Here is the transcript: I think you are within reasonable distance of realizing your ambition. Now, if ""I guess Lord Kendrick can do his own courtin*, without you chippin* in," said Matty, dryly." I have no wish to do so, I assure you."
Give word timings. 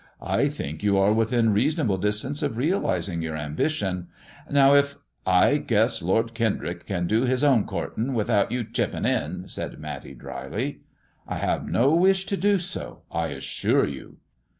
I 0.19 0.47
think 0.47 0.81
you 0.81 0.97
are 0.97 1.13
within 1.13 1.53
reasonable 1.53 1.99
distance 1.99 2.41
of 2.41 2.57
realizing 2.57 3.21
your 3.21 3.37
ambition. 3.37 4.07
Now, 4.49 4.73
if 4.73 4.95
""I 5.43 5.57
guess 5.57 6.01
Lord 6.01 6.33
Kendrick 6.33 6.87
can 6.87 7.05
do 7.05 7.21
his 7.25 7.43
own 7.43 7.65
courtin*, 7.65 8.15
without 8.15 8.51
you 8.51 8.63
chippin* 8.63 9.05
in," 9.05 9.47
said 9.47 9.77
Matty, 9.77 10.15
dryly." 10.15 10.79
I 11.27 11.35
have 11.35 11.69
no 11.69 11.93
wish 11.93 12.25
to 12.25 12.35
do 12.35 12.57
so, 12.57 13.03
I 13.11 13.27
assure 13.27 13.85
you." 13.85 14.17